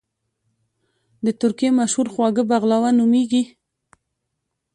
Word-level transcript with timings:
د 1.25 1.27
ترکی 1.41 1.69
مشهور 1.79 2.07
خواږه 2.13 2.43
بغلاوه 2.51 2.89
نوميږي 2.99 3.43